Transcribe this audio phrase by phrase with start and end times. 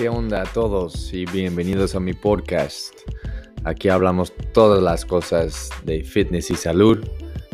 [0.00, 2.94] ¿Qué onda a todos y bienvenidos a mi podcast?
[3.64, 7.06] Aquí hablamos todas las cosas de fitness y salud.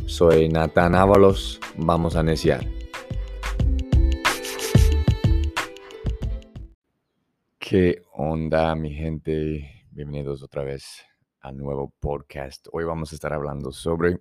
[0.07, 2.65] Soy Nathan Ábalos, vamos a iniciar.
[7.59, 9.85] ¿Qué onda mi gente?
[9.91, 11.03] Bienvenidos otra vez
[11.41, 12.69] al nuevo podcast.
[12.71, 14.21] Hoy vamos a estar hablando sobre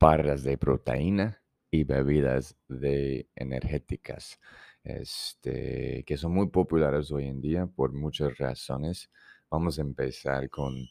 [0.00, 4.40] barras de proteína y bebidas de energéticas,
[4.86, 9.10] este, que son muy populares hoy en día por muchas razones.
[9.50, 10.88] Vamos a empezar con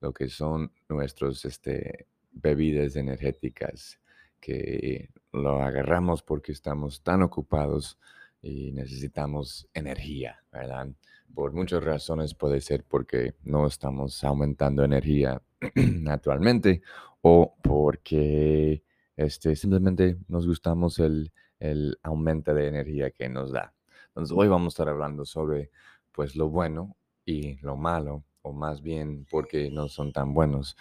[0.00, 4.00] lo que son nuestros este, bebidas energéticas,
[4.40, 7.98] que lo agarramos porque estamos tan ocupados
[8.42, 10.88] y necesitamos energía, ¿verdad?
[11.32, 15.40] Por muchas razones puede ser porque no estamos aumentando energía
[15.76, 16.82] naturalmente
[17.20, 18.82] o porque
[19.16, 23.74] este, simplemente nos gustamos el, el aumento de energía que nos da.
[24.08, 25.70] Entonces hoy vamos a estar hablando sobre
[26.12, 30.76] pues lo bueno y lo malo, o más bien porque no son tan buenos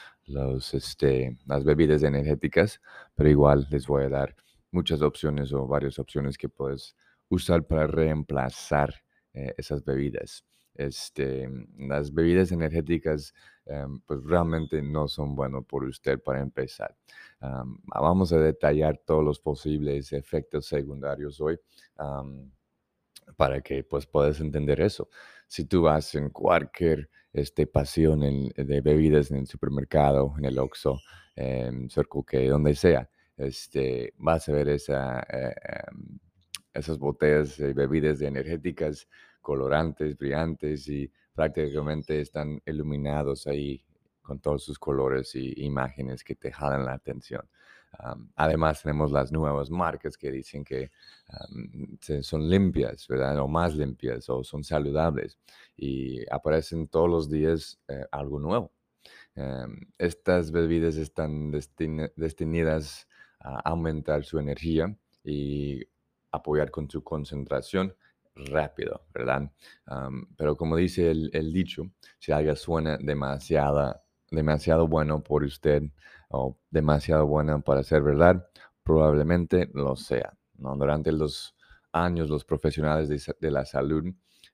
[0.73, 2.81] este, las bebidas energéticas,
[3.15, 4.35] pero igual les voy a dar
[4.71, 6.95] muchas opciones o varias opciones que puedes
[7.29, 8.93] usar para reemplazar
[9.33, 10.45] eh, esas bebidas.
[10.77, 13.33] Este, las bebidas energéticas
[13.65, 16.95] em, pues realmente no son buenas por usted para empezar.
[17.85, 21.59] vamos a detallar todos los posibles efectos secundarios hoy
[23.35, 25.09] para que pues puedas entender eso.
[25.47, 28.19] Si tú vas en cualquier este, pasión
[28.55, 30.99] de bebidas en el supermercado, en el Oxxo,
[31.35, 35.55] en Circle K, donde sea, este, vas a ver esa, eh,
[35.91, 36.19] em,
[36.73, 39.07] esas botellas de bebidas energéticas
[39.47, 43.81] colorantes, brillantes y prácticamente están iluminados ahí
[44.21, 47.47] con todos sus colores y imágenes que te jalan la atención.
[48.35, 50.91] además, tenemos las nuevas marcas que dicen que
[52.21, 53.39] son limpias, ¿verdad?
[53.39, 55.39] O más limpias o son saludables
[55.77, 58.73] y aparecen todos los días eh, algo nuevo.
[59.97, 61.51] estas bebidas están
[62.17, 63.07] destinadas
[63.39, 64.93] a aumentar su energía
[65.23, 65.87] y
[66.31, 67.95] apoyar con su concentración
[68.45, 69.51] rápido, ¿verdad?
[70.37, 73.99] pero como dice el, dicho, si algo suena demasiado,
[74.31, 75.83] demasiado bueno por usted
[76.29, 78.47] o demasiado bueno para ser verdad,
[78.83, 80.33] probablemente lo sea.
[80.55, 80.75] ¿no?
[80.75, 81.55] Durante los
[81.91, 83.09] años, los profesionales
[83.39, 84.05] de, la salud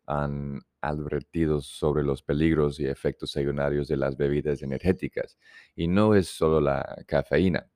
[0.05, 5.37] han advertido sobre los peligros y efectos secundarios de las bebidas energéticas.
[5.75, 7.67] Y no es solo la cafeína.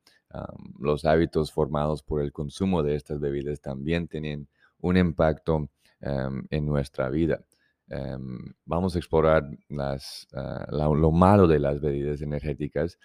[0.79, 4.47] los hábitos formados por el consumo de estas bebidas también tienen
[4.79, 5.69] un impacto
[5.99, 7.43] Em, en nuestra vida.
[7.89, 12.99] Em, vamos a explorar las, ah, lo malo de las bebidas energéticas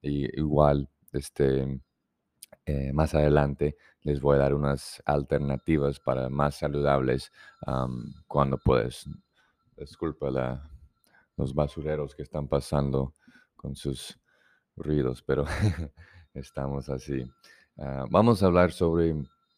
[0.00, 1.80] y igual este,
[2.64, 7.32] eh, más adelante les voy a dar unas alternativas para más saludables
[8.26, 9.04] cuando puedes.
[9.76, 10.70] Disculpa la,
[11.36, 13.12] los basureros que están pasando
[13.56, 14.18] con sus
[14.74, 15.44] ruidos, pero
[16.34, 17.30] estamos así.
[17.76, 19.14] Ah, vamos a hablar sobre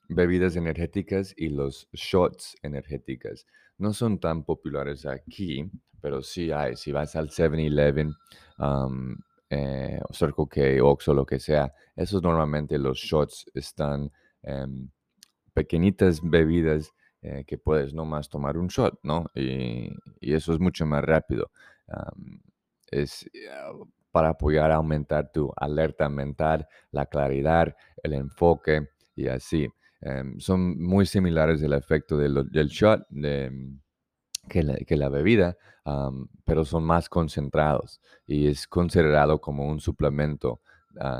[0.08, 3.46] bebidas energéticas y los shots energéticas.
[3.76, 5.70] No son tan populares aquí,
[6.00, 6.76] pero sí hay.
[6.76, 8.14] Si vas al 7-Eleven,
[9.50, 14.10] eh, o Circle K, Oxxo, lo que sea, esos normalmente los shots están
[15.52, 19.26] pequeñitas bebidas eh, que puedes nomás tomar un shot, ¿no?
[19.34, 21.50] Y, eso es mucho más rápido.
[22.90, 23.72] es ah,
[24.10, 29.68] para apoyar a aumentar tu alerta mental, la claridad, el enfoque y así.
[30.00, 32.34] Em, son muy similares el efecto del,
[32.68, 33.78] shot mm,
[34.48, 35.56] que, la, bebida,
[36.44, 40.60] pero son más concentrados y es considerado como un suplemento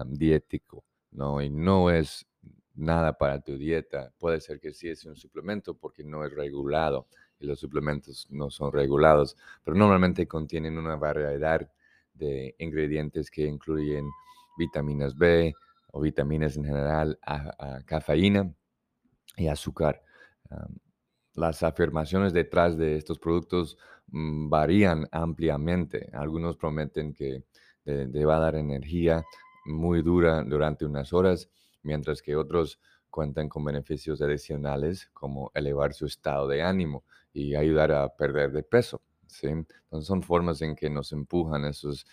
[0.07, 1.41] dietético, ¿no?
[1.41, 2.27] Y no es
[2.75, 4.13] nada para tu dieta.
[4.19, 7.09] Puede ser que sí es un suplemento porque no es regulado
[7.41, 11.69] y los suplementos no son regulados, pero normalmente contienen una variedad
[12.15, 14.05] de ingredientes que incluyen
[14.57, 15.55] vitaminas B
[15.93, 17.19] o vitaminas en general,
[17.87, 18.53] cafeína
[19.39, 20.03] y azúcar.
[21.35, 26.11] las afirmaciones detrás de estos productos mm, varían ampliamente.
[26.13, 27.45] Algunos prometen que
[27.85, 29.25] te, va a dar energía
[29.65, 31.49] muy dura durante unas horas,
[31.83, 37.93] mientras que otros cuentan con beneficios adicionales como elevar su estado de ánimo y ayudar
[37.93, 39.01] a perder de peso.
[39.27, 39.47] ¿sí?
[39.49, 42.05] Entonces son formas en que nos empujan esas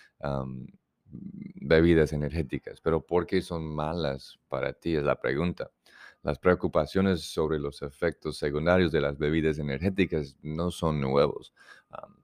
[1.06, 2.80] bebidas energéticas.
[2.82, 4.96] Pero ¿por qué son malas para ti?
[4.96, 5.72] Es la pregunta.
[6.26, 11.54] Las preocupaciones sobre los efectos secundarios de las bebidas energéticas no son nuevos.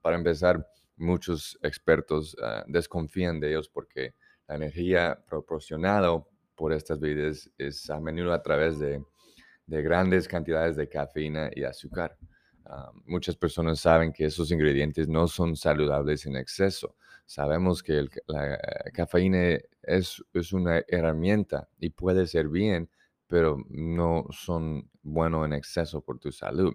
[0.00, 0.66] para empezar,
[0.96, 4.14] muchos expertos ah, desconfían de ellos porque
[4.48, 6.20] la energía proporcionada
[6.56, 9.04] por estas bebidas es a menudo a través de,
[9.66, 12.18] de grandes cantidades de cafeína y azúcar.
[12.64, 16.96] Ah, muchas personas saben que esos ingredientes no son saludables en exceso.
[17.24, 18.58] Sabemos que la
[18.92, 22.90] cafeína es, es una herramienta y puede ser bien,
[23.32, 26.74] pero no son buenos en exceso por tu salud.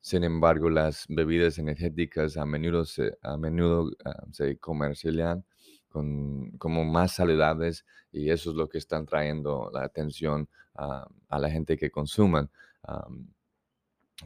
[0.00, 5.44] Sin embargo, las bebidas energéticas a menudo se, a menudo, ah, se comercializan
[5.88, 11.50] con, como más saludables y eso es lo que están trayendo la atención a, la
[11.50, 12.48] gente que consuman.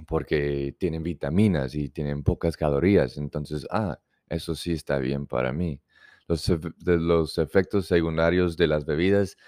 [0.07, 3.17] porque tienen vitaminas y tienen pocas calorías.
[3.17, 3.99] Entonces, ah,
[4.29, 5.81] eso sí está bien para mí.
[6.29, 6.53] Los,
[6.85, 9.39] los efectos secundarios de las bebidas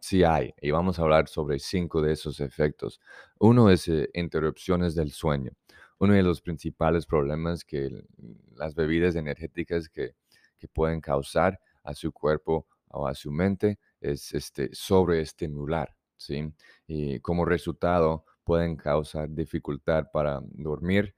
[0.00, 3.00] sí hay, y vamos a hablar sobre cinco de esos efectos.
[3.38, 5.52] Uno es eh, interrupciones del sueño.
[5.98, 7.90] Uno de los principales problemas que
[8.54, 10.14] las bebidas energéticas que,
[10.56, 16.52] que pueden causar a su cuerpo o a su mente es este, sobreestimular, ¿sí?
[16.86, 21.14] Y como resultado pueden causar dificultad para dormir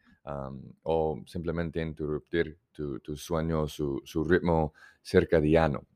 [0.82, 4.72] o simplemente interrumpir tu, sueño, su, su ritmo
[5.02, 5.86] circadiano.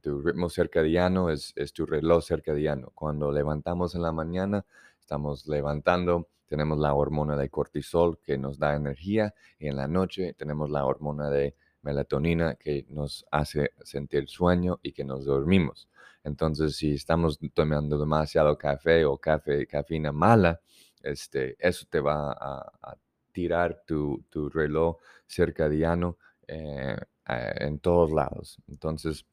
[0.00, 2.92] Tu ritmo circadiano es, es, tu reloj circadiano.
[2.94, 4.64] Cuando levantamos en la mañana,
[5.00, 10.34] estamos levantando, tenemos la hormona de cortisol que nos da energía y en la noche
[10.34, 15.88] tenemos la hormona de melatonina que nos hace sentir sueño y que nos dormimos.
[16.24, 20.60] Entonces, si estamos tomando demasiado café o café, cafeína mala,
[21.02, 22.96] este, eso te va a,
[23.32, 24.96] tirar tu, reloj
[25.28, 26.16] circadiano
[26.48, 26.96] eh,
[27.26, 28.58] en todos lados.
[28.66, 29.26] Entonces,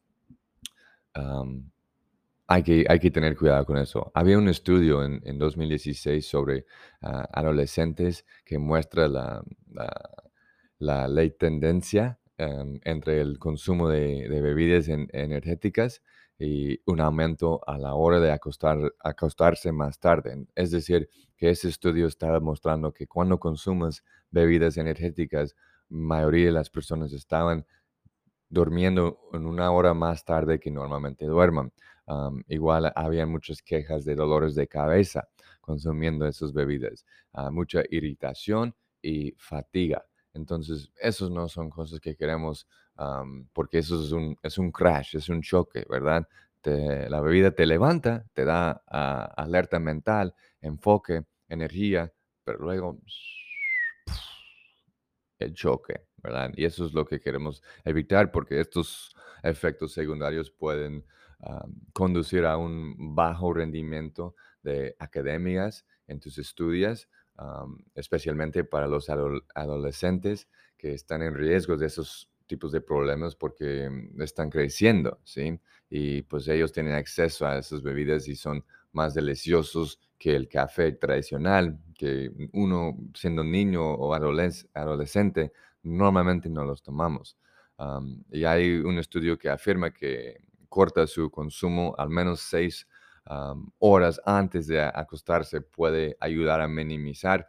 [2.46, 4.10] hay, que, hay que tener cuidado con eso.
[4.14, 6.66] Había un estudio en, en 2016 sobre
[7.02, 9.42] ah, adolescentes que muestra la,
[10.78, 16.02] la ley tendencia Em, entre el consumo de, bebidas energéticas
[16.36, 20.44] y un aumento a la hora de acostar, acostarse más tarde.
[20.56, 24.02] Es decir, que ese estudio está mostrando que cuando consumes
[24.32, 25.54] bebidas energéticas,
[25.88, 27.66] mayoría de las personas estaban
[28.54, 31.72] durmiendo en una hora más tarde que normalmente duerman.
[32.48, 35.28] igual había muchas quejas de dolores de cabeza
[35.60, 40.04] consumiendo esas bebidas, ah, mucha irritación y fatiga.
[40.34, 42.66] Entonces, esos no son cosas que queremos,
[43.52, 46.26] porque eso es un, es un crash, es un choque, ¿verdad?
[46.64, 52.10] la bebida te levanta, te da ah, alerta mental, enfoque, energía,
[52.42, 52.98] pero luego
[55.38, 56.06] el choque,
[56.56, 61.04] Y eso es lo que queremos evitar porque estos efectos secundarios pueden
[61.92, 67.08] conducir a un bajo rendimiento de academias en tus estudios,
[67.94, 69.10] especialmente para los
[69.54, 70.48] adolescentes
[70.78, 75.58] que están en riesgo de esos tipos de problemas porque mm, están creciendo, ¿sí?
[75.88, 80.92] Y pues ellos tienen acceso a esas bebidas y son más deliciosos que el café
[80.92, 85.52] tradicional, que uno siendo niño o adolescente
[85.84, 87.36] normalmente no los tomamos.
[88.30, 92.86] y hay un estudio que afirma que corta su consumo al menos seis
[93.78, 97.48] horas antes de acostarse puede ayudar a minimizar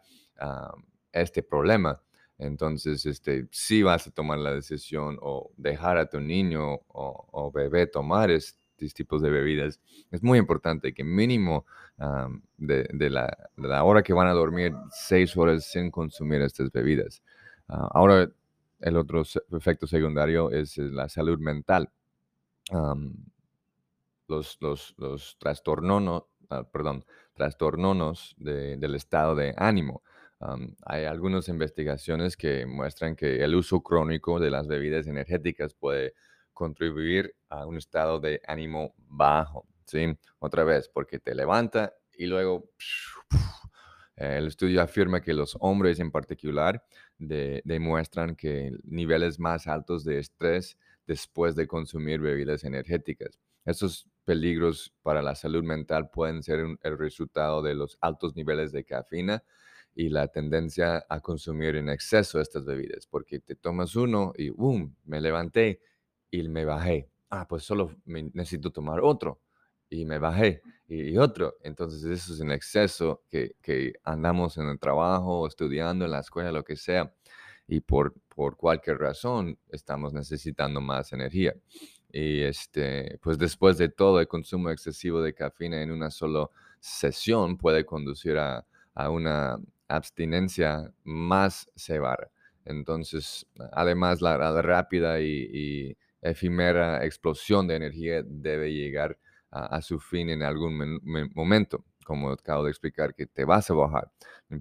[1.12, 2.00] este problema.
[2.38, 7.86] Entonces, este, si vas a tomar la decisión o dejar a tu niño o, bebé
[7.86, 9.80] tomar estos tipos de bebidas,
[10.10, 11.64] es muy importante que mínimo
[12.58, 17.22] de, la, hora que van a dormir, seis horas sin consumir estas bebidas.
[17.68, 18.30] Ah, ahora,
[18.80, 21.90] el otro efecto secundario es la salud mental
[24.28, 27.04] los, los, los trastornonos, ah, perdón,
[27.34, 30.02] trastornos del estado de ánimo.
[30.84, 36.14] hay algunas investigaciones que muestran que el uso crónico de las bebidas energéticas puede
[36.52, 40.16] contribuir a un estado de ánimo bajo, ¿sí?
[40.38, 42.70] Otra vez, porque te levanta y luego
[44.16, 46.84] el estudio afirma que los hombres en particular
[47.18, 53.38] demuestran que niveles más altos de estrés después de consumir bebidas energéticas.
[53.64, 58.84] Esos peligros para la salud mental pueden ser el resultado de los altos niveles de
[58.84, 59.44] cafeína
[59.94, 64.96] y la tendencia a consumir en exceso estas bebidas, porque te tomas uno y ¡boom!
[65.04, 65.80] Me levanté
[66.30, 67.10] y me bajé.
[67.30, 69.40] Ah, pues solo necesito tomar otro
[69.90, 71.56] y me bajé y, otro.
[71.62, 76.52] Entonces eso es en exceso que, que, andamos en el trabajo, estudiando, en la escuela,
[76.52, 77.12] lo que sea,
[77.68, 81.54] y por, por cualquier razón estamos necesitando más energía.
[82.12, 86.48] Y este, pues después de todo, el consumo excesivo de cafeína en una sola
[86.80, 88.64] sesión puede conducir a,
[89.10, 92.30] una abstinencia más severa.
[92.64, 99.18] Entonces, además, la, rápida y, efímera explosión de energía debe llegar
[99.64, 101.00] a, su fin en algún
[101.34, 101.84] momento.
[102.04, 104.12] como acabo de explicar, que te vas a bajar.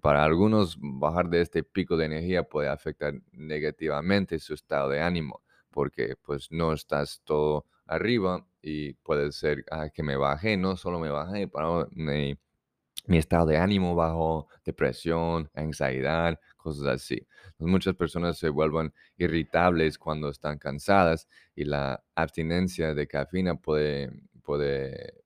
[0.01, 5.43] Para algunos, bajar de este pico de energía puede afectar negativamente su estado de ánimo,
[5.69, 10.99] porque pues no estás todo arriba y puede ser ah, que me bajé, no solo
[10.99, 11.87] me bajé, pero
[13.07, 17.27] mi estado de ánimo bajo, depresión, ansiedad, cosas así.
[17.59, 24.11] muchas personas se vuelven irritables cuando están cansadas y la abstinencia de cafeína puede,
[24.45, 25.25] puede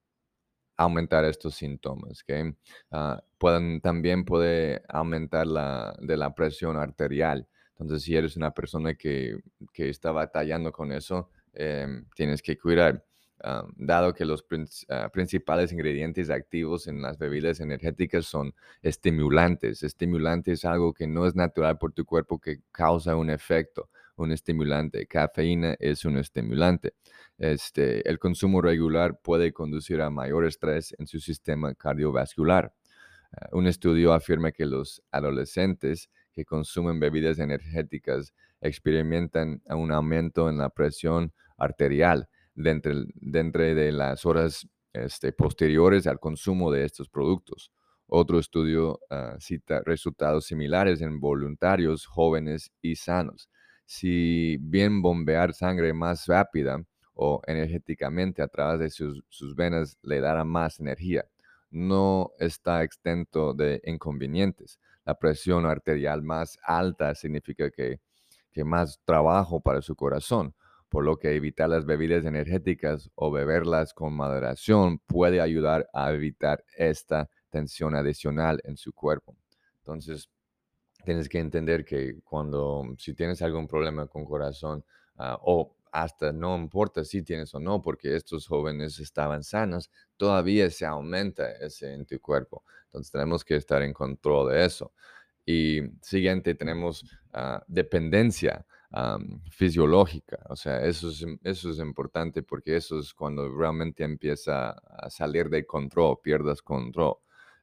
[0.79, 2.23] aumentar estos síntomas.
[2.23, 2.55] ¿okay?
[2.91, 7.47] Ah, pueden, también puede aumentar la, de la presión arterial.
[7.71, 9.37] Entonces, si eres una persona que,
[9.73, 13.03] que está batallando con eso, em, tienes que cuidar.
[13.41, 14.45] Ah, dado que los
[14.89, 19.83] ah, principales ingredientes activos en las bebidas energéticas son estimulantes.
[19.83, 24.31] Estimulante es algo que no es natural por tu cuerpo que causa un efecto, un
[24.31, 25.05] estimulante.
[25.07, 26.93] Cafeína es un estimulante.
[27.37, 32.73] Este, el consumo regular puede conducir a mayor estrés en su sistema cardiovascular.
[33.31, 40.57] Ah, un estudio afirma que los adolescentes que consumen bebidas energéticas experimentan un aumento en
[40.57, 42.93] la presión arterial dentro,
[43.63, 47.71] de las horas este, posteriores al consumo de estos productos.
[48.05, 53.49] Otro estudio ah, cita resultados similares en voluntarios jóvenes y sanos.
[53.91, 56.79] Si bien bombear sangre más rápida
[57.15, 61.25] o energéticamente a través de sus, venas le dará más energía,
[61.71, 64.79] no está exento de inconvenientes.
[65.05, 67.99] La presión arterial más alta significa que,
[68.51, 70.53] que más trabajo para su corazón
[70.87, 76.63] por lo que evitar las bebidas energéticas o beberlas con moderación puede ayudar a evitar
[76.77, 79.35] esta tensión adicional en su cuerpo.
[79.79, 80.29] Entonces,
[81.03, 84.83] tienes que entender que cuando, si tienes algún problema con corazón
[85.17, 90.69] ah, o hasta no importa si tienes o no, porque estos jóvenes estaban sanos, todavía
[90.69, 92.63] se aumenta ese en tu cuerpo.
[92.85, 94.91] Entonces tenemos que estar en control de eso.
[95.45, 97.03] Y siguiente, tenemos
[97.33, 98.65] ah, dependencia
[99.51, 100.39] fisiológica.
[100.49, 105.49] O sea, eso es, eso es importante porque eso es cuando realmente empieza a salir
[105.49, 107.17] de control, pierdas control.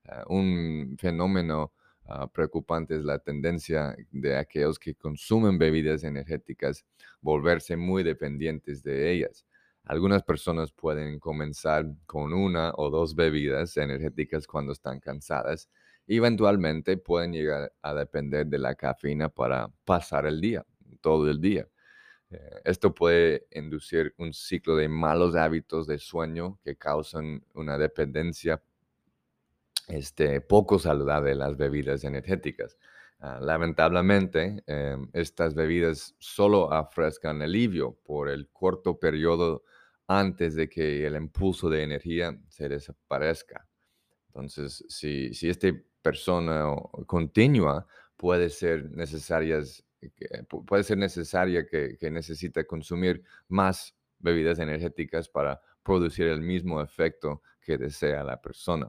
[0.09, 1.73] Ah, un fenómeno
[2.09, 6.85] ah, preocupante es la tendencia de aquellos que consumen bebidas energéticas
[7.21, 9.47] volverse muy dependientes de ellas.
[9.85, 15.69] Algunas personas pueden comenzar con una o dos bebidas energéticas cuando están cansadas
[16.07, 20.65] y eventualmente pueden llegar a depender de la cafeína para pasar el día
[21.01, 21.69] todo el día.
[22.31, 28.61] Eh, esto puede inducir un ciclo de malos hábitos de sueño que causan una dependencia
[29.89, 32.77] este, poco saludable las bebidas energéticas.
[33.19, 39.65] Ah, lamentablemente, em, estas bebidas solo ofrezcan alivio por el corto periodo
[40.07, 43.67] antes de que el impulso de energía se desaparezca.
[44.29, 45.69] Entonces, si, esta
[46.03, 46.67] persona
[47.07, 49.83] continúa, puede ser necesarias
[50.67, 57.43] puede ser necesaria que, que necesita consumir más bebidas energéticas para producir el mismo efecto
[57.61, 58.89] que desea la persona.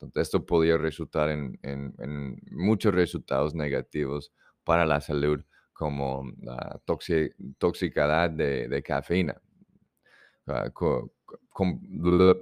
[0.00, 8.82] Entonces, esto podría resultar en, muchos resultados negativos para la salud, como la toxicidad de,
[8.84, 9.40] cafeína,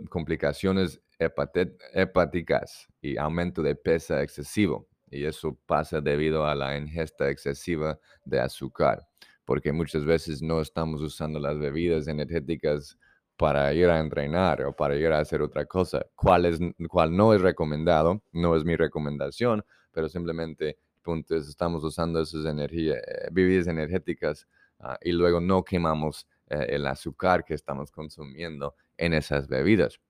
[0.09, 4.89] complicaciones hepáticas y aumento de peso excesivo.
[5.11, 9.07] Y eso pasa debido a la ingesta excesiva de azúcar,
[9.45, 12.99] porque muchas veces no estamos usando las bebidas energéticas
[13.37, 17.35] para ir a entrenar o para ir a hacer otra cosa, cual, es, cual no
[17.35, 23.69] es recomendado, no es mi recomendación, pero simplemente punto estamos usando esas energías, eh, bebidas
[23.69, 24.49] energéticas
[24.81, 30.00] ah, y luego no quemamos eh, el azúcar que estamos consumiendo en esas bebidas.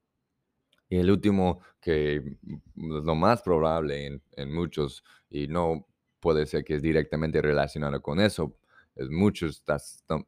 [0.89, 5.87] Y el último, que mm, lo más probable en, muchos, y no
[6.21, 8.57] puede ser que es directamente relacionado con eso,
[8.97, 9.63] es muchos,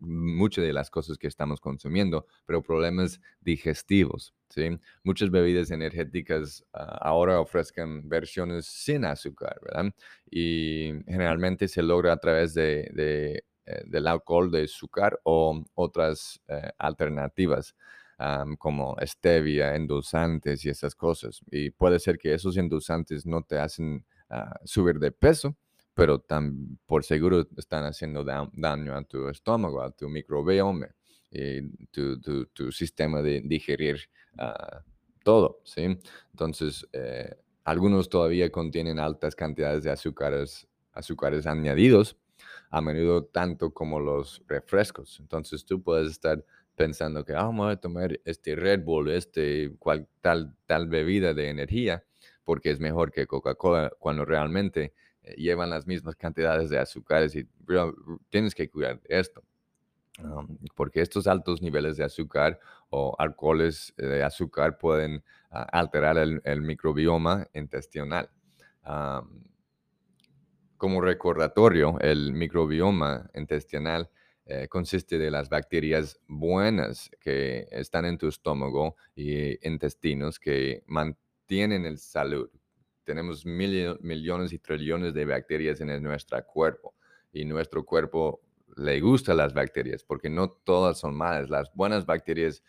[0.01, 4.35] muchas de las cosas que estamos consumiendo, pero problemas digestivos.
[4.49, 4.79] ¿sí?
[5.05, 9.93] Muchas bebidas energéticas ah, ahora ofrezcan versiones sin azúcar, ¿verdad?
[10.31, 16.41] Y generalmente se logra a través de, de eh, del alcohol de azúcar o otras
[16.47, 17.75] eh, alternativas
[18.59, 21.43] como stevia, endulzantes y esas cosas.
[21.51, 25.55] Y puede ser que esos endulzantes no te hacen ah, subir de peso,
[25.97, 30.95] pero tan, por seguro están haciendo daño a tu estómago, a tu microbioma
[31.31, 34.01] y tu, tu, sistema de digerir
[34.37, 34.83] ah,
[35.25, 35.99] todo, ¿sí?
[36.33, 37.35] Entonces, eh,
[37.65, 42.19] algunos todavía contienen altas cantidades de azúcares, azúcares añadidos,
[42.69, 45.19] a menudo tanto como los refrescos.
[45.19, 50.07] Entonces, tú puedes estar pensando que ah, vamos a tomar este Red Bull, este cual,
[50.21, 52.05] tal, tal bebida de energía,
[52.45, 54.97] porque es mejor que Coca-Cola cuando realmente eh,
[55.37, 57.49] llevan las mismas cantidades de azúcares y
[58.29, 59.43] tienes que cuidar esto.
[60.75, 62.59] porque estos altos niveles de azúcar
[62.91, 68.31] o alcoholes de azúcar pueden ah, alterar el, microbioma intestinal.
[70.77, 74.09] como recordatorio, el microbioma intestinal
[74.49, 81.85] eh, consiste de las bacterias buenas que están en tu estómago y intestinos que mantienen
[81.85, 82.49] el salud.
[83.07, 86.95] Tenemos millones y trillones de bacterias en nuestro cuerpo
[87.33, 88.43] y nuestro cuerpo
[88.77, 91.49] le gusta las bacterias porque no todas son malas.
[91.49, 92.63] Las buenas bacterias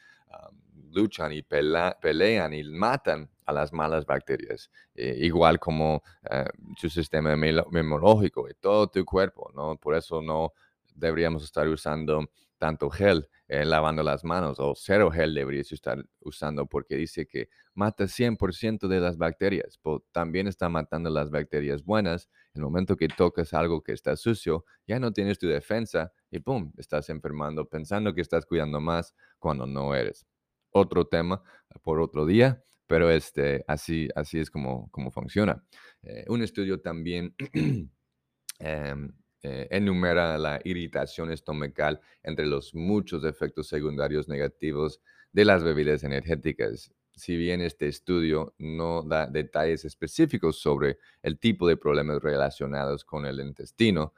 [0.91, 6.45] luchan y pelean y matan a las malas bacterias, eh, igual como eh,
[6.79, 9.77] tu sistema inmunológico y todo tu cuerpo, ¿no?
[9.77, 10.53] Por eso no
[10.93, 16.65] deberíamos estar usando tanto gel eh, lavando las manos o cero gel deberías estar usando
[16.65, 22.29] porque dice que mata 100% de las bacterias, pero también está matando las bacterias buenas.
[22.53, 26.39] En el momento que tocas algo que está sucio, ya no tienes tu defensa y
[26.39, 26.73] ¡pum!
[26.77, 30.25] Estás enfermando pensando que estás cuidando más cuando no eres.
[30.71, 31.41] Otro tema
[31.83, 35.63] por otro día, pero este, así, así es como, como funciona.
[36.01, 37.35] Eh, un estudio también
[38.59, 39.13] em,
[39.47, 44.99] eh, enumera la irritación estomacal entre los muchos efectos secundarios negativos
[45.31, 46.91] de las bebidas energéticas.
[47.15, 53.25] Si bien este estudio no da detalles específicos sobre el tipo de problemas relacionados con
[53.25, 54.13] el intestino,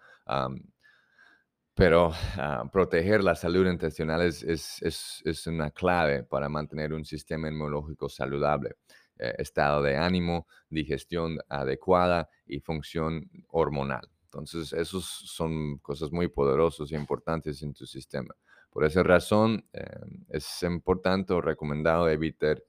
[1.75, 8.09] pero ah, proteger la salud intestinal es, es, una clave para mantener un sistema inmunológico
[8.09, 8.75] saludable,
[9.17, 14.09] eh, estado de ánimo, digestión adecuada y función hormonal.
[14.31, 18.35] Entonces, esos son cosas muy poderosas e importantes en tu sistema.
[18.69, 19.83] Por esa razón, eh,
[20.29, 22.61] es importante o recomendado evitar,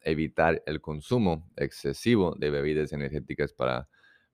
[0.00, 3.88] evitar el consumo excesivo de bebidas energéticas para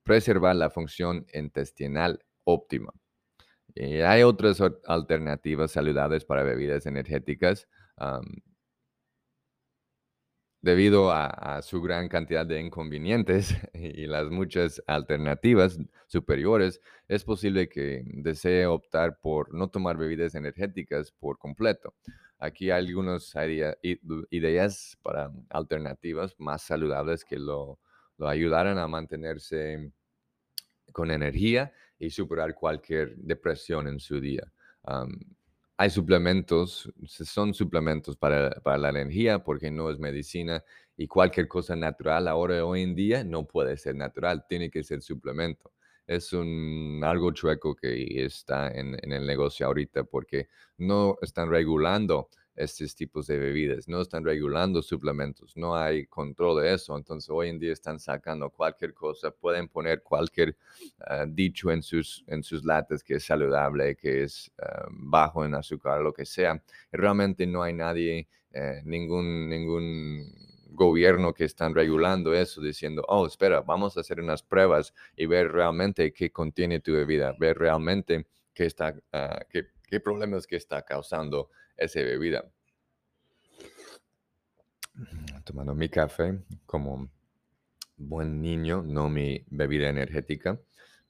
[0.04, 2.92] preservar la función intestinal óptima.
[3.76, 7.66] hay otras alternativas saludables para bebidas energéticas
[10.62, 18.02] debido a, su gran cantidad de inconvenientes y las muchas alternativas superiores, es posible que
[18.06, 21.94] desee optar por no tomar bebidas energéticas por completo.
[22.38, 23.34] Aquí hay algunas
[24.30, 27.78] ideas para alternativas más saludables que lo,
[28.16, 29.92] lo ayudarán a mantenerse
[30.92, 34.52] con energía y superar cualquier depresión en su día
[35.82, 40.62] hay suplementos, son suplementos para, la energía porque no es medicina
[40.96, 45.02] y cualquier cosa natural ahora hoy en día no puede ser natural, tiene que ser
[45.02, 45.72] suplemento.
[46.06, 52.28] Es un algo chueco que está en, en el negocio ahorita porque no están regulando
[52.54, 57.48] estos tipos de bebidas, no están regulando suplementos, no hay control de eso, entonces hoy
[57.48, 60.56] en día están sacando cualquier cosa, pueden poner cualquier
[61.00, 65.54] ah, dicho en sus, en sus latas que es saludable, que es ah, bajo en
[65.54, 70.30] azúcar, lo que sea, realmente no hay nadie, eh, ningún, ningún
[70.74, 75.52] gobierno que están regulando eso, diciendo, oh, espera, vamos a hacer unas pruebas y ver
[75.52, 80.82] realmente qué contiene tu bebida, ver realmente qué, está, uh, qué, qué problemas que está
[80.82, 82.44] causando esa bebida.
[85.44, 87.10] Tomando mi café como
[87.96, 90.58] buen niño, no mi bebida energética.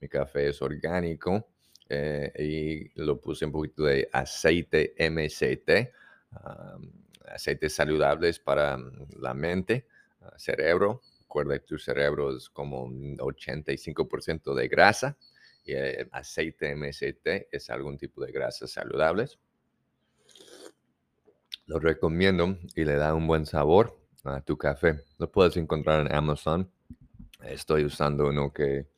[0.01, 1.49] Mi café es orgánico
[1.89, 5.93] eh, y lo puse un poquito de aceite MCT,
[7.27, 8.79] aceites saludables para
[9.19, 9.87] la mente,
[10.21, 11.03] ah, cerebro.
[11.21, 15.17] Recuerda que tu cerebro es como un 85% de grasa
[15.65, 19.39] y el aceite MCT es algún tipo de grasas saludables.
[21.73, 25.07] Lo recomiendo y le da un buen sabor a tu café.
[25.17, 26.71] Lo puedes encontrar en Amazon.
[27.43, 28.89] Estoy usando uno que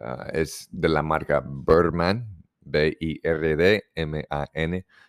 [0.00, 2.26] ah, es de la marca Birdman,
[2.62, 3.94] B-I-R-D-M-A-N.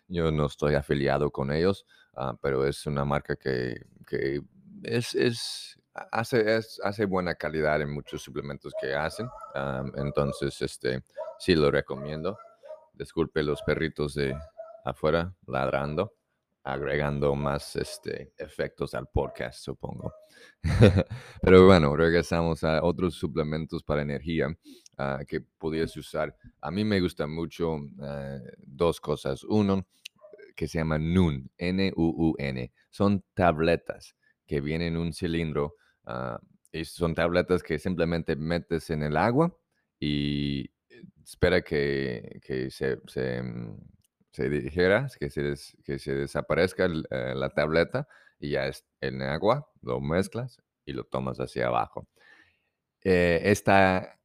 [0.09, 3.83] Yo no estoy afiliado con ellos, ah, pero es una marca que,
[4.83, 5.79] es,
[6.11, 9.27] hace, hace buena calidad en muchos suplementos que hacen.
[9.55, 11.01] Ah, entonces, este,
[11.39, 12.37] sí lo recomiendo.
[12.93, 14.37] Disculpe los perritos de
[14.85, 16.13] afuera ladrando
[16.63, 20.13] agregando más este, efectos al podcast, supongo.
[21.41, 24.47] Pero bueno, regresamos a otros suplementos para energía
[24.97, 26.35] ah, que podías usar.
[26.61, 29.43] A mí me gustan mucho ah, dos cosas.
[29.43, 29.87] Uno,
[30.55, 32.71] que se llama NUN, N-U-U-N.
[32.89, 36.39] Son tabletas que vienen en un cilindro ah,
[36.71, 39.55] y son tabletas que simplemente metes en el agua
[39.99, 40.69] y
[41.23, 43.77] espera que, que se, se mm,
[44.31, 48.07] se dijera, que se, que se desaparezca eh, la tableta
[48.39, 52.07] y ya es en agua, lo mezclas y lo tomas hacia abajo.
[53.03, 54.19] Eh, esta,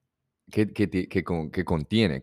[0.51, 2.23] que, que, que, que contiene,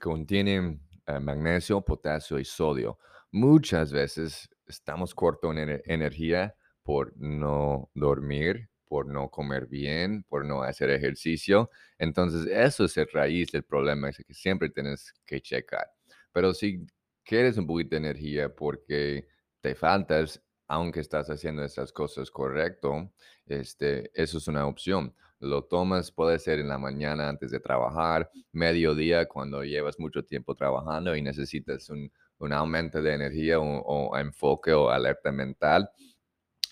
[0.00, 2.98] contiene eh, magnesio, potasio y sodio.
[3.32, 10.62] Muchas veces estamos cortos en energía por no dormir, por no comer bien, por no
[10.62, 11.70] hacer ejercicio.
[11.98, 15.95] Entonces, eso es el raíz del problema, es que siempre tienes que checar.
[16.36, 16.86] Pero si
[17.24, 19.26] quieres un poquito de energía porque
[19.62, 23.10] te faltas, aunque estás haciendo esas cosas correcto,
[23.46, 25.14] este, eso es una opción.
[25.38, 30.54] Lo tomas, puede ser en la mañana antes de trabajar, mediodía cuando llevas mucho tiempo
[30.54, 32.12] trabajando y necesitas un,
[32.52, 35.88] aumento de energía o, enfoque o alerta mental.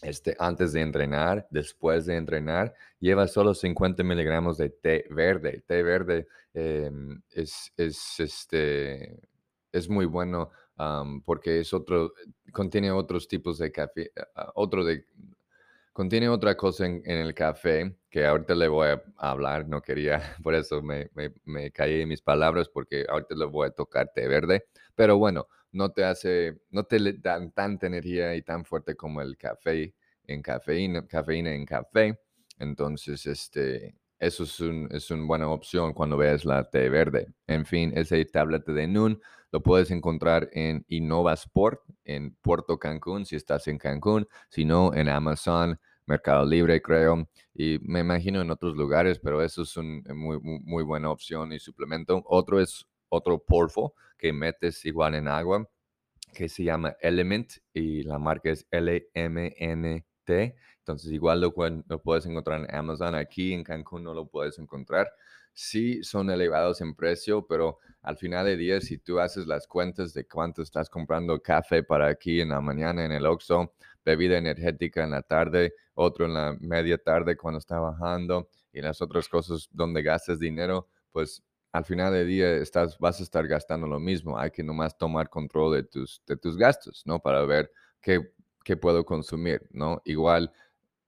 [0.03, 5.65] Este, antes de entrenar, después de entrenar, lleva solo 50 miligramos de té verde.
[5.67, 9.23] Té verde em, es, es, este,
[9.75, 10.51] es muy bueno
[11.25, 12.15] porque es otro,
[12.53, 14.13] contiene otros tipos de café,
[14.55, 15.05] otro de,
[15.93, 20.55] contiene otra cosa en, el café que ahorita le voy a hablar, no quería, por
[20.55, 21.11] eso me,
[21.45, 25.49] me, caí en mis palabras porque ahorita le voy a tocar té verde, pero bueno,
[25.73, 29.95] no te hace, no te dan tanta energía y tan fuerte como el café
[30.27, 32.19] en cafeína, cafeína en café,
[32.59, 34.61] entonces este, eso es,
[34.91, 37.33] es una buena opción cuando veas la té verde.
[37.47, 39.21] En fin, ese tablete de NUN
[39.53, 45.09] lo puedes encontrar en Innovasport, en Puerto Cancún, si estás en Cancún, si no, en
[45.09, 50.39] Amazon, Mercado Libre, creo, y me imagino en otros lugares, pero eso es una muy,
[50.41, 52.23] muy, buena opción y suplemento.
[52.27, 55.69] Otro es otro polvo que metes igual en agua,
[56.35, 60.57] que se llama Element y la marca es L-M-N-T.
[60.85, 61.55] Entonces, igual lo,
[61.89, 63.15] lo, puedes encontrar en Amazon.
[63.15, 65.11] Aquí en Cancún no lo puedes encontrar.
[65.55, 70.13] Sí son elevados en precio, pero al final de día, si tú haces las cuentas
[70.13, 73.73] de cuánto estás comprando café para aquí en la mañana en el Oxxo,
[74.05, 79.01] bebida energética en la tarde, otro en la media tarde cuando está bajando y las
[79.01, 81.43] otras cosas donde gastas dinero, pues
[81.73, 84.39] al final del día estás, vas a estar gastando lo mismo.
[84.39, 87.21] Hay que nomás tomar control de tus, de tus gastos, ¿no?
[87.21, 88.33] Para ver qué,
[88.65, 90.03] qué puedo consumir, ¿no?
[90.05, 90.53] Igual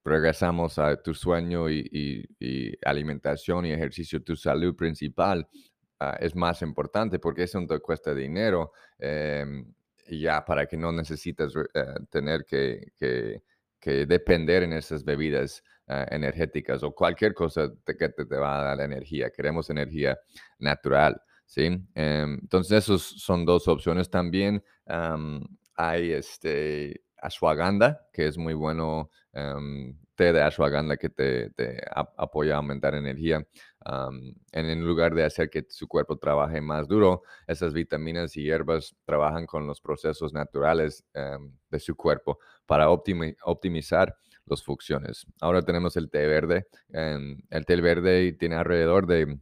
[0.07, 2.27] regresamos a tu sueño y,
[2.83, 5.47] alimentación y ejercicio, tu salud principal
[5.99, 9.65] ah, es más importante porque eso te cuesta dinero em,
[10.09, 13.41] ya para que no necesites eh, tener que,
[14.07, 19.29] depender en esas bebidas ah, energéticas o cualquier cosa que te, va a dar energía.
[19.29, 20.17] Queremos energía
[20.59, 21.21] natural.
[21.45, 21.65] ¿sí?
[21.95, 24.63] Em, entonces, esas son dos opciones también.
[25.75, 31.51] hay este, ashwagandha, que es muy bueno, em, té de ashwagandha que te,
[32.17, 33.45] apoya a aumentar energía.
[34.51, 39.45] en, lugar de hacer que su cuerpo trabaje más duro, esas vitaminas y hierbas trabajan
[39.45, 45.25] con los procesos naturales em, de su cuerpo para optimizar las funciones.
[45.39, 46.67] Ahora tenemos el té verde.
[46.89, 49.39] Em, el té verde tiene alrededor de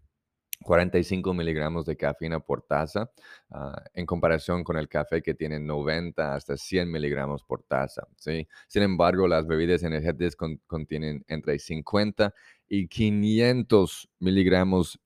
[0.63, 3.11] 45 miligramos de cafeína por taza,
[3.51, 8.07] ah, en comparación con el café que tiene 90 hasta 100 miligramos por taza.
[8.17, 8.47] ¿sí?
[8.67, 10.35] Sin embargo, las bebidas energéticas
[10.67, 12.33] contienen entre 50
[12.67, 14.99] y 500 miligramos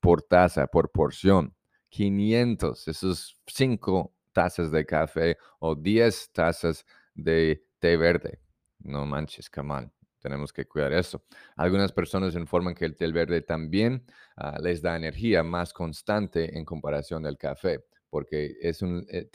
[0.00, 1.54] por taza, por porción.
[1.90, 8.40] 500, esos 5 tazas de café o 10 tazas de té verde.
[8.78, 11.24] No manches, come on tenemos que cuidar eso.
[11.56, 14.04] Algunas personas informan que el té verde también
[14.36, 19.28] ah, les da energía más constante en comparación del café, porque es un, eh,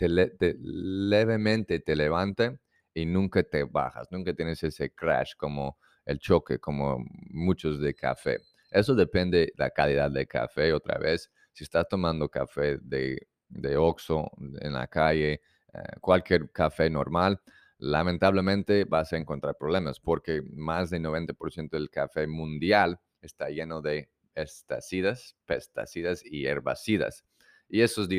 [0.61, 2.55] levemente te levanta
[2.93, 8.39] y nunca te bajas, nunca tienes ese crash como el choque, como muchos de café.
[8.71, 11.31] Eso depende de la calidad del café, otra vez.
[11.51, 14.29] Si estás tomando café de, de Oxxo
[14.61, 15.41] en la calle,
[15.73, 17.39] eh, cualquier café normal,
[17.77, 24.09] lamentablemente vas a encontrar problemas porque más del 90% del café mundial está lleno de
[24.33, 27.25] estacídas, pesticidas y herbicidas.
[27.67, 28.09] Y eso es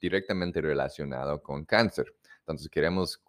[0.00, 2.14] directamente relacionado con cáncer.
[2.40, 3.22] Entonces queremos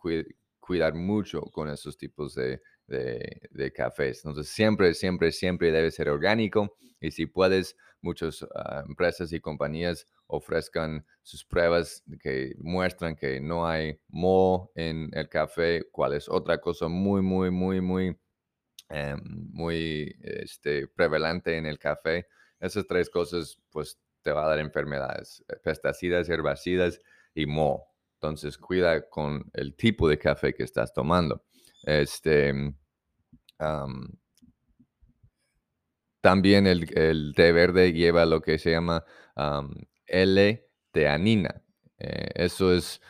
[0.60, 4.24] cuidar mucho con esos tipos de, de, cafés.
[4.24, 10.08] Entonces, siempre, siempre, siempre debe ser orgánico y si puedes, muchas ah, empresas y compañías
[10.32, 16.60] ofrezcan sus pruebas que muestran que no hay moho en el café, cuál es otra
[16.60, 18.18] cosa muy, muy, muy, muy,
[18.90, 19.20] em,
[19.52, 22.28] muy este, prevalente en el café.
[22.60, 27.00] Esas tres cosas, pues, te va a dar enfermedades, eh, pesticidas, herbicidas
[27.36, 27.88] y moho.
[28.16, 31.44] Entonces, cuida con el tipo de café que estás tomando.
[31.84, 32.54] Este,
[36.22, 39.04] también el, té verde lleva lo que se llama
[40.12, 41.62] L-teanina.
[41.98, 43.02] Eh, eso es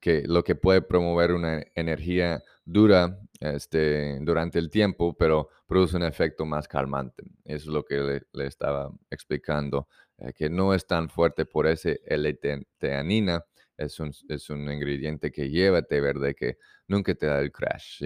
[0.00, 6.04] que lo que puede promover una energía dura este, durante el tiempo, pero produce un
[6.04, 7.24] efecto más calmante.
[7.44, 9.88] Es lo que le, estaba explicando,
[10.18, 13.44] eh, que no es tan fuerte por ese L-teanina,
[13.76, 18.04] es un, es un ingrediente que lleva té verde que nunca te da el crash.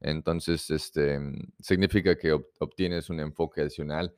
[0.00, 1.18] Entonces, este,
[1.60, 4.14] significa que obtienes un enfoque adicional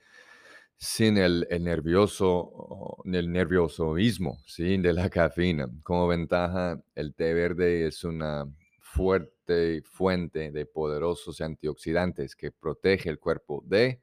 [0.81, 4.79] sin el, nervioso, el nerviosoísmo ¿sí?
[4.79, 5.69] de la cafeína.
[5.83, 8.47] Como ventaja, el té verde es una
[8.81, 14.01] fuerte fuente de poderosos antioxidantes que protege el cuerpo de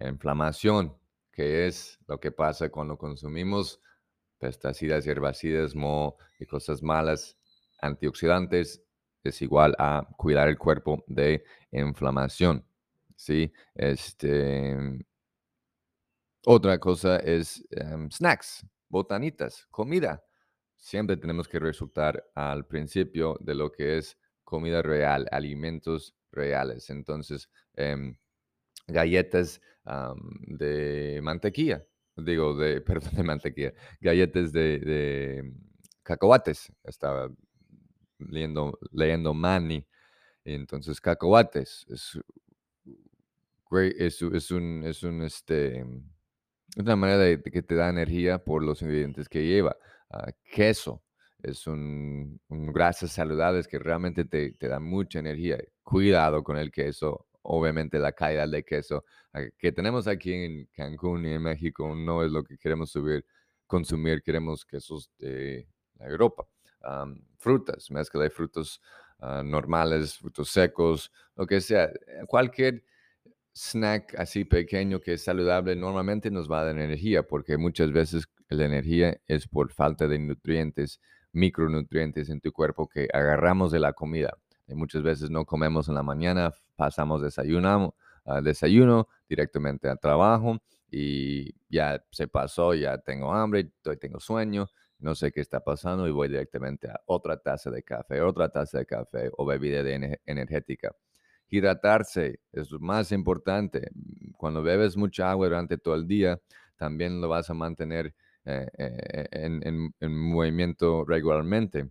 [0.00, 0.96] inflamación,
[1.30, 3.78] que es lo que pasa cuando consumimos
[4.38, 7.36] pesticidas, herbicidas, mo y cosas malas.
[7.82, 8.82] Antioxidantes
[9.22, 12.64] es igual a cuidar el cuerpo de inflamación.
[13.16, 13.52] ¿sí?
[13.74, 14.74] Este,
[16.46, 20.24] otra cosa es em, snacks, botanitas, comida.
[20.76, 26.90] Siempre tenemos que resultar al principio de lo que es comida real, alimentos reales.
[26.90, 28.16] Entonces, em,
[28.86, 29.60] galletas
[30.46, 31.84] de mantequilla,
[32.16, 35.52] digo, de, perdón, de mantequilla, galletas de, de
[36.02, 36.72] cacahuates.
[36.84, 37.30] Estaba
[38.18, 39.86] leyendo, leyendo Manny.
[40.44, 42.18] Entonces, cacahuates es,
[43.98, 45.84] es, es un, es un, este,
[46.76, 49.76] es una manera de, que te da energía por los ingredientes que lleva.
[50.10, 51.02] Ah, queso
[51.42, 55.58] es un, grasas saludables que realmente te, te da mucha energía.
[55.82, 57.26] Cuidado con el queso.
[57.42, 62.22] Obviamente la calidad de queso ah, que tenemos aquí en Cancún y en México no
[62.22, 63.24] es lo que queremos subir,
[63.66, 64.22] consumir.
[64.22, 65.66] Queremos quesos de
[65.98, 66.46] Europa.
[67.38, 68.80] frutas, mezcla de frutos
[69.18, 71.90] ah, normales, frutos secos, lo que sea.
[72.26, 72.84] Cualquier
[73.52, 78.28] snack así pequeño que es saludable normalmente nos va a dar energía porque muchas veces
[78.48, 81.00] la energía es por falta de nutrientes,
[81.32, 84.36] micronutrientes en tu cuerpo que agarramos de la comida.
[84.66, 87.92] Y muchas veces no comemos en la mañana, pasamos desayunamos,
[88.24, 90.58] uh, desayuno directamente al trabajo
[90.90, 96.10] y ya se pasó, ya tengo hambre, tengo sueño, no sé qué está pasando y
[96.10, 99.80] voy directamente a otra taza de café, otra taza de café o bebida
[100.26, 100.92] energética
[101.50, 103.90] hidratarse es lo más importante.
[104.36, 106.40] Cuando bebes mucha agua durante todo el día,
[106.76, 111.90] también lo vas a mantener eh, eh, en, movimiento regularmente,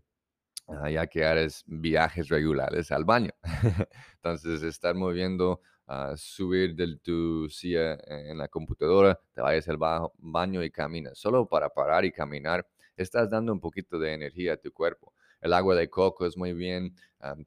[0.68, 3.32] ah, ya que haces viajes regulares al baño.
[4.16, 9.78] Entonces, estar moviendo, uh, subir de tu silla en la computadora, te vayas al
[10.18, 11.20] baño y caminas.
[11.20, 12.66] Solo para parar y caminar,
[12.98, 15.14] estás dando un poquito de energía a tu cuerpo.
[15.42, 16.96] El agua de coco es muy bien,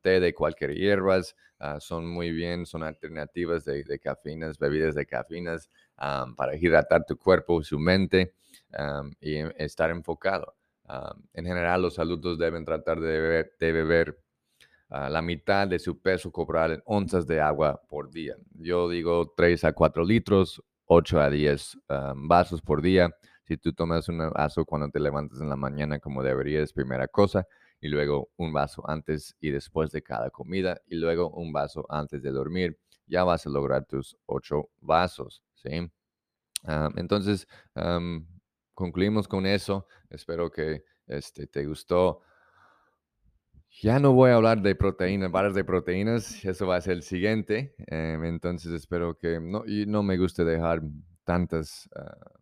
[0.01, 5.07] té de cualquier hierbas ah, son muy bien, son alternativas de, de cafeínas, bebidas de
[5.07, 5.69] cafeínas
[6.37, 8.35] para hidratar tu cuerpo, su mente
[9.21, 10.55] y estar enfocado.
[11.33, 14.19] en general, los adultos deben tratar de beber,
[14.91, 18.37] la mitad de su peso corporal en onzas de agua por día.
[18.55, 21.79] Yo digo 3 a 4 litros, 8 a 10
[22.17, 23.15] vasos por día.
[23.45, 27.47] Si tú tomas un vaso cuando te levantas en la mañana como deberías, primera cosa,
[27.83, 32.23] y luego un vaso antes y después de cada comida y luego un vaso antes
[32.23, 35.91] de dormir, ya vas a lograr tus ocho vasos, ¿sí?
[36.97, 37.47] entonces,
[38.75, 39.87] concluimos con eso.
[40.11, 42.21] Espero que este, te gustó.
[43.81, 47.03] Ya no voy a hablar de proteínas, barras de proteínas, eso va a ser el
[47.03, 47.75] siguiente.
[47.87, 50.83] Em, entonces espero que no, y no me guste dejar
[51.25, 52.33] tantas, ah,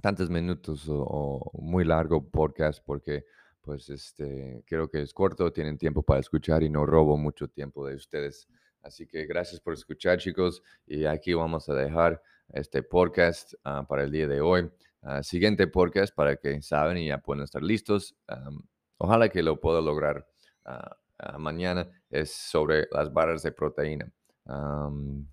[0.00, 3.24] tantos minutos o, muy largo podcast porque
[3.64, 7.86] pues este, creo que es corto, tienen tiempo para escuchar y no robo mucho tiempo
[7.86, 8.46] de ustedes.
[8.82, 10.62] Así que gracias por escuchar, chicos.
[10.86, 12.22] Y aquí vamos a dejar
[12.52, 14.70] este podcast ah, para el día de hoy.
[15.00, 18.14] Ah, siguiente podcast para que saben y ya pueden estar listos.
[18.98, 20.26] ojalá que lo pueda lograr
[20.66, 20.98] ah,
[21.38, 21.88] mañana.
[22.10, 24.12] Es sobre las barras de proteína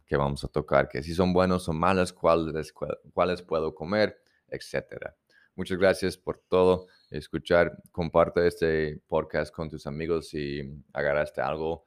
[0.05, 2.73] que vamos a tocar, que si son buenos o malas, cuáles,
[3.13, 4.17] cuáles puedo comer,
[4.47, 5.17] etcétera.
[5.55, 7.77] Muchas gracias por todo escuchar.
[7.91, 10.61] Comparte este podcast con tus amigos si
[10.93, 11.85] agarraste algo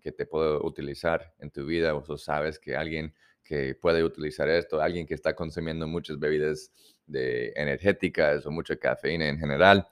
[0.00, 4.80] que te puede utilizar en tu vida o sabes que alguien que puede utilizar esto,
[4.80, 6.72] alguien que está consumiendo muchas bebidas
[7.06, 9.86] de energéticas o mucha cafeína en general,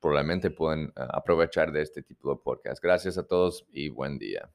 [0.00, 2.80] probablemente pueden ah, aprovechar de este tipo de podcast.
[2.82, 4.48] Gracias a todos y buen día.